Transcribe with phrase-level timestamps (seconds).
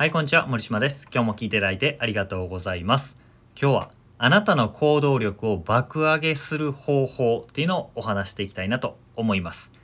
[0.00, 0.46] はい、こんにちは。
[0.46, 1.06] 森島です。
[1.12, 3.18] 今日も聞いていただいてありがとうございます。
[3.54, 9.74] 今日はあなたの行動力を爆上げする方法っていうのをお話していきたいなと思います。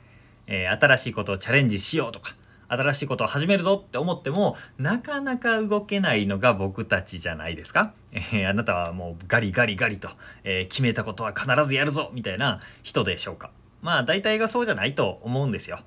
[0.47, 2.33] えー新しいことをチャレンジしようとか、
[2.67, 7.93] 新しいことを始めるぞって思っても、なかなか動けないのが僕たちじゃないですか？
[8.11, 10.09] えーあなたはもうガリガリガリと、
[10.43, 13.51] えー決めたことは必ずやるぞみたいな人でしょうか？
[13.83, 15.81] まあ大体がそうじゃないと思うんですよ。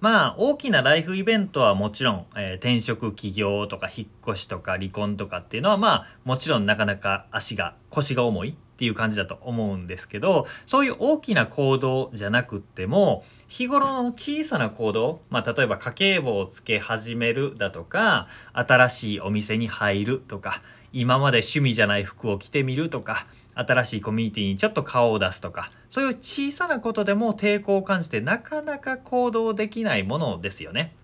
[0.00, 23.26] まあ大きなライフイベントはもちろん、えー転職起業とか引っ越しとか離婚とかっていうのはまあもちろんなかなか足が腰が重いっていう感じだと思うんですけどそういう大きな行動じゃなくっても日頃の小さな行動、まあ、例えば家計簿をつけ始めるだとか新しいお店に入るとか今まで趣味じゃない服を着てみるとか
[23.56, 30.94] 新しいコミュニティにちょっと顔を出すとかそういう小さなことでも抵抗を感じてなかなか行動できないものですよね。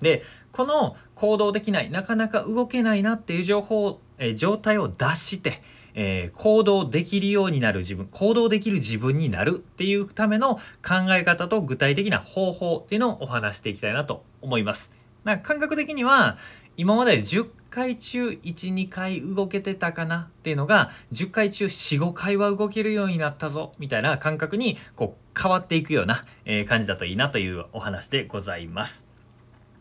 [0.00, 0.22] で
[0.52, 5.62] この行動できないなかなか動けないなっていう情報、え状態を脱して、
[5.94, 14.92] えー行動できるようになる自分行動できる自分になるっていうための考え方と具体的な方法っていうのをお話していきたいなと思います。
[15.24, 16.36] な感覚的には
[16.76, 26.22] 今まで10回中12回動けてたかなっていうのが10回中45回は動けるようになったぞみたいな感覚にこう変わっていくような、
[26.68, 29.04] 感じだといいなというお話でございます。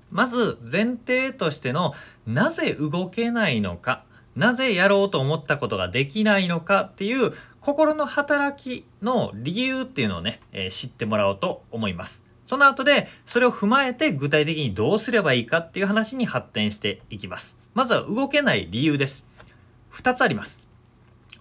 [0.10, 1.94] まず前提としての
[2.26, 12.33] なぜ動けないのかなぜやろうと思ったことができないのかっていう心の働きの理由っていうのをね、え知ってもらおうと思います。
[12.46, 17.58] その後でそれを踏まえて具体的にどうすればいいかっていう話に発展していきます。
[17.74, 19.26] まずは動けない理由です。
[19.92, 20.68] 2つあります。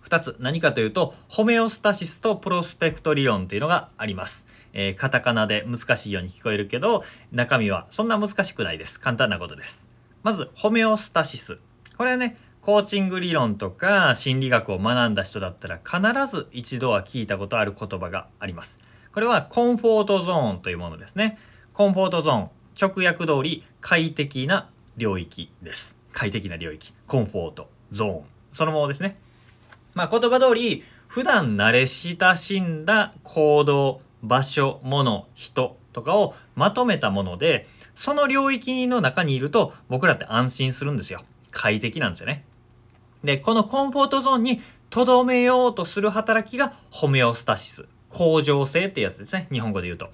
[0.05, 4.47] 2つ何かというとホメオスタシスとプロスペクト理論っていうのがあります。
[4.75, 9.01] えーカタカナで難しいように聞こえるけど中身はそんな難しくないです。
[9.01, 9.89] 簡単なことです。
[10.23, 11.59] まずホメオスタシス。
[11.97, 16.01] これはねコーチング理論とか心理学を学んだ人だったら必
[16.33, 18.79] ず一度は聞いたことある言葉があります。
[19.13, 21.39] これはコンフォートゾーンというものですね。
[21.73, 22.51] コンフォートゾーン
[22.81, 25.97] 直訳通り快適な領域です。
[26.13, 26.95] 快適な領域。
[27.07, 28.25] コンフォートゾーン。
[28.53, 29.19] そのものですね。
[29.95, 42.45] まあ言葉通り普段慣れ親しんだ行動場所物人とかをまとめたものでその領域の中にいると僕らって安心するんですよ快適なんですよね
[43.23, 50.11] でこのコンフォートゾーンにとどめようとする働きがホメオスタシス恒常性ってやつですね日本語で言うと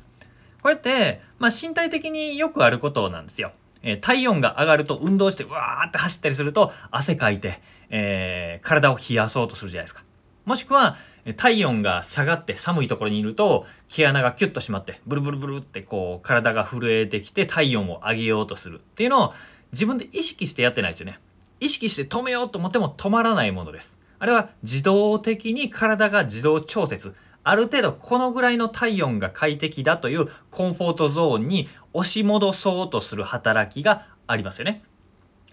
[0.63, 7.61] これって、まあ、身体的によくあることなんですよえー体温が上がると運動してわーって走ったりすると汗かいて、
[7.91, 10.03] えー体を冷やそうとするじゃないですか。
[10.45, 10.97] もしくは
[11.37, 19.35] 体温が下がって寒いところにいると毛穴がキュッと締まってブルブルブルってこう体が震えてきて体温を上げようとするっていうのを
[19.73, 21.21] 自分で意識してやってないですよね。
[21.61, 23.99] 意識して止めようと思っても止まらないものです。
[24.19, 27.15] あれは自動的に体が自動調節。
[27.49, 34.83] ある程度このぐらいの体温が快適だというコンフォートゾーンに押し戻そうとする働きがありますよね。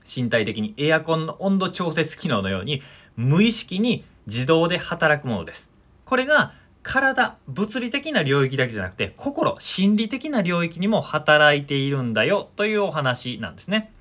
[0.05, 2.81] 身体的にエアコンの温度調節機能のように
[3.16, 5.72] 無意識に自動で働くものです。
[6.03, 6.53] これが
[6.84, 13.94] 体、物理的な領域だけじゃなくて心、心理的な領域にも働いているんだよというお話なんですね。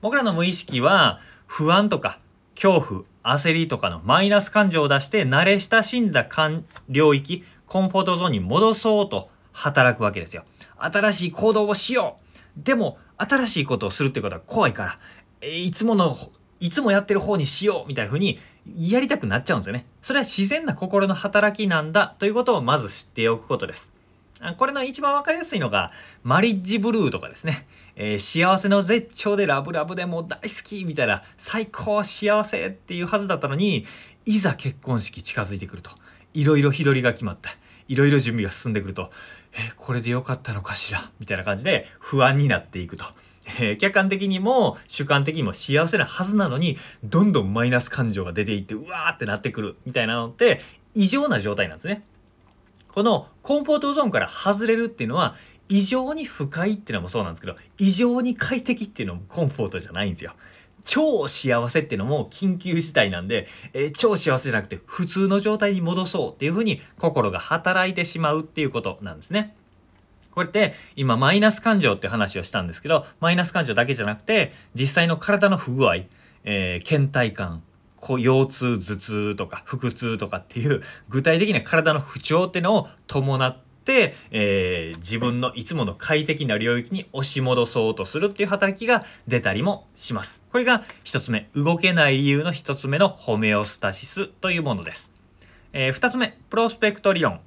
[0.00, 2.18] 僕らの無意識は不安とか
[2.56, 6.28] 恐怖焦りとかのマイナス感情を出して慣れ親しんだ
[6.88, 10.44] 領域コンフォートゾーンに戻そうと働くわけですよ。
[10.78, 12.18] 新しい行動をしよ
[12.56, 12.62] う。
[12.62, 14.98] でも新しいことをするってことは怖いから
[15.40, 16.16] えいつもの
[16.58, 18.38] いつもやってる方にしようみたいな風に
[18.76, 19.86] やりたくなっちゃうんですよね。
[20.02, 23.90] それは自然な心の働きなんだということをまず知っておくことです。
[24.56, 25.92] これの一番わかりやすいのが、
[26.22, 27.66] マリッジブルーとかですね。
[28.02, 33.84] えー幸せの絶頂でラブラブでもう大好きみたいな、最高幸せっていうはずだったのに、
[34.24, 35.90] いざ結婚式近づいてくると、
[36.32, 37.50] いろいろ日取りが決まった。
[37.88, 39.10] いろいろ準備が進んでくると、
[39.52, 43.04] え、これでよかったのかしらみたいな感じで不安になっていくと。
[43.58, 50.60] えー客観的にも主観的にも幸せなはずなのにどんどんマイナス感情が出ていってうわーってなってくるみたいなのって
[50.94, 52.04] 異常な状態なんですね。
[52.88, 55.36] このコンフォートゾーンから外れるっていうのは
[55.70, 60.32] 異常に不快っていうのもそうなんですけど異常に快適っていうのもコンフォートじゃないんですよ。
[60.84, 69.54] 超幸せっていうのも緊急事態なんで、えー超幸せじゃなくて普通の状態に戻そうっていうふうに心が働いてしまうっていうことなんですね。
[70.30, 75.96] これって今マイナス感情って話をしたんですけどマイナス感情だけじゃなくて実際の体の不具合、
[76.44, 77.62] えー倦怠感
[77.96, 83.56] こう腰痛頭痛とか腹痛とかっていう具体的な体の不調っていうのを伴っ、
[84.30, 90.42] えー、自分のいつもの快適な領域に押し戻そうとするっていう働きが出たりもします。
[90.52, 95.12] これが一つ目、動けない理由の一つ目のホメオスタシスというものです。
[95.72, 97.40] えー、二つ目、プロスペクト理論。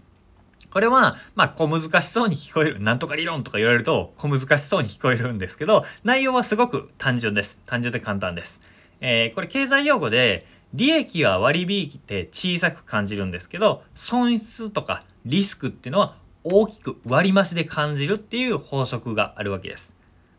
[0.72, 2.80] これは、まあ、小難しそうに聞こえる。
[2.80, 7.62] なんとか理論とか言われると、小難しそうに聞こえるんですけど、内容はすごく単純です。
[7.68, 8.60] 単純で簡単です。
[9.00, 19.94] えー、これ経済用語で、利益は割引って小さく感じるんですけど、損失とかリスクっていうのは大きく割増で感じるっていう法則があるわけです。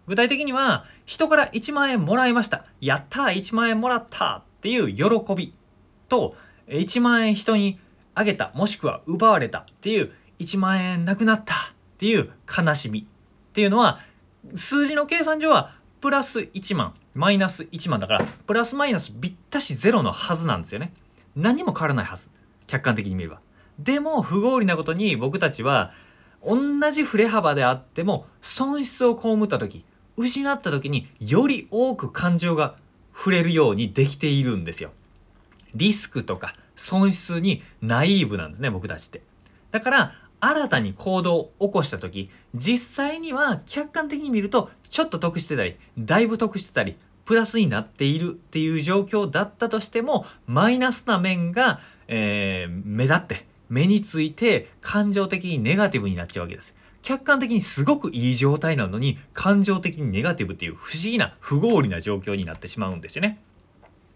[0.07, 2.65] 具体的には、人から1万円もらいました。
[2.81, 5.55] やったー !1 万円もらったっていう喜び
[6.09, 6.37] と、
[6.69, 7.79] 1万円人に
[8.15, 11.57] あげた、もしくは奪われたっていう1万円なくなったっ
[11.99, 14.01] ていう悲しみっていうのは
[14.55, 20.93] 数字の計算上はプラス1万マイナス1万だからプラスマイナスぴったしゼロのはずなんですよね
[21.37, 22.29] 何も変わらないはず
[22.67, 23.41] 客観的に見れば
[23.79, 25.93] でも不合理なことに僕たちは
[26.45, 29.85] 同じ振れ幅であっても損失を被った時
[30.17, 32.77] 失った時により多く感情が
[33.15, 34.91] 触れるようにできているんですよ。
[35.75, 39.23] リスクとか損失にナイーブなんですね僕たちって。
[39.71, 56.75] だから新たに行動を起こした時実際には客観的に見るとちょっと得してたりだいぶ得してたりプラスになっているっていう状況だったとしてもマイナスな面が、えー、目立って目について感情的にネガティブになっちゃうわけです。
[57.03, 63.41] 客観的にすごくいい状態なのに感情的にネガティブっていう不思議な不合理な状況になってしまうんですよね。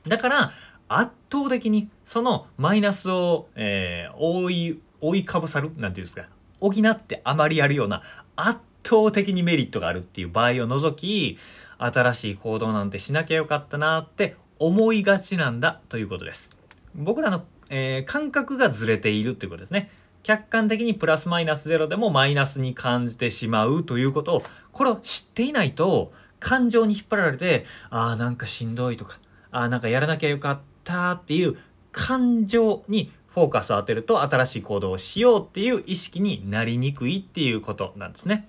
[0.07, 0.53] だから
[0.89, 6.29] 圧倒的にそのマイナスを、えー、覆い覆いかぶさるなんていうんですか
[6.61, 8.03] 補ってあまりやるような
[8.37, 11.37] 圧倒的にメリットがあるっていう場合を除き
[11.79, 16.51] 新しい行動なんてしなきゃよかったなって思いがちなんだということです。
[16.95, 19.91] 僕らの、えー、感覚がずれているということですね。
[20.23, 24.43] 客観的にプラスマイナスゼロでもマイナスに感じてしまうということを
[24.73, 29.19] これを知っていないと感情に引っ張られてああなんかしんどいとか
[29.51, 31.57] ああなんかやらなきゃよかったっていう
[31.93, 38.49] 感情にフォーカスを当てると新しい行動をしようっていう意識になりにくいっていうことなんですね。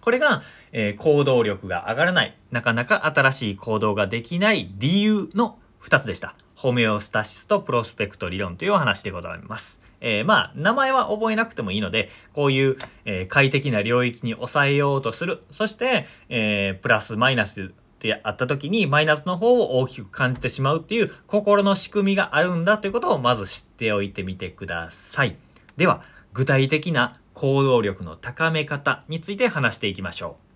[0.00, 0.42] これが、
[0.72, 6.34] えー、行動力が上がらない、なかなか新しい行動ができない理由の2つでした。
[6.58, 9.78] ホメオスタシスとプロスペクト理論というお話でございます。
[10.00, 15.44] えー、まあ、名前は覚えなくてもいいので、こういう、えー、快適な領域に抑えようとする。
[15.52, 17.66] そして、えー、プラスマイナスっ
[18.00, 25.36] てあった時にマイナスの方を大きく感じてしまうっていう心の仕組みがあるんだということをまず知っておいてみてください。
[25.76, 26.02] では、
[26.32, 30.47] 具体的な行動力の高め方について話していきましょう。